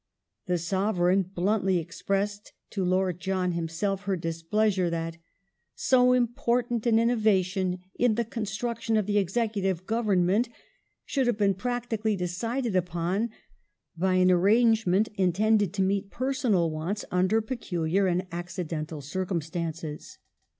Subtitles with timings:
[0.47, 5.17] The Sovereign bluntly expressed to Lord John himself her displeasure that"
[5.89, 10.49] so important an innovation in the construction of the Executive Government
[11.05, 13.29] should have been practically decided upon
[13.95, 20.17] by an ari'angement intended to meet personal wants under peculiar and accidental circumstances